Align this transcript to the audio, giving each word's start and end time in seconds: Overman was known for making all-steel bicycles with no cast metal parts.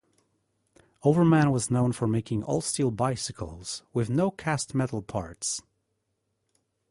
Overman 1.03 1.51
was 1.51 1.69
known 1.69 1.91
for 1.91 2.07
making 2.07 2.41
all-steel 2.41 2.89
bicycles 2.89 3.83
with 3.93 4.09
no 4.09 4.31
cast 4.31 4.73
metal 4.73 5.03
parts. 5.03 5.61